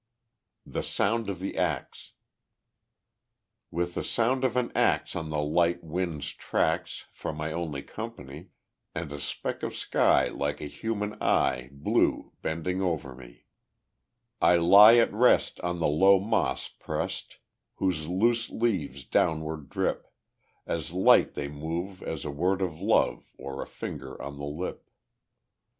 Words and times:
The 0.65 0.81
Sound 0.81 1.29
of 1.29 1.37
the 1.39 1.55
Axe 1.59 2.13
With 3.69 3.93
the 3.93 4.03
sound 4.03 4.43
of 4.43 4.57
an 4.57 4.71
axe 4.75 5.15
on 5.15 5.29
the 5.29 5.43
light 5.43 5.83
wind's 5.83 6.29
tracks 6.29 7.05
For 7.11 7.31
my 7.31 7.51
only 7.51 7.83
company, 7.83 8.47
And 8.95 9.11
a 9.11 9.19
speck 9.19 9.61
of 9.61 9.75
sky 9.75 10.27
like 10.27 10.59
a 10.59 10.65
human 10.65 11.21
eye 11.21 11.69
Blue, 11.71 12.31
bending 12.41 12.81
over 12.81 13.13
me, 13.13 13.45
I 14.41 14.55
lie 14.55 14.95
at 14.95 15.13
rest 15.13 15.59
on 15.61 15.77
the 15.77 15.87
low 15.87 16.19
moss 16.19 16.67
pressed, 16.67 17.37
Whose 17.75 18.07
loose 18.07 18.49
leaves 18.49 19.03
downward 19.03 19.69
drip; 19.69 20.07
As 20.65 20.93
light 20.93 21.35
they 21.35 21.47
move 21.47 22.01
as 22.01 22.25
a 22.25 22.31
word 22.31 22.63
of 22.63 22.81
love 22.81 23.31
Or 23.37 23.61
a 23.61 23.67
finger 23.67 24.17
to 24.17 24.31
the 24.31 24.45
lip. 24.45 24.89